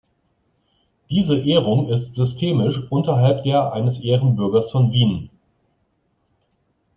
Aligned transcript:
Diese 1.11 1.37
Ehrung 1.37 1.89
ist 1.89 2.15
systemisch 2.15 2.81
unterhalb 2.89 3.43
der 3.43 3.71
eines 3.71 3.99
Ehrenbürgers 3.99 4.71
von 4.71 4.91
Wien. 4.91 5.29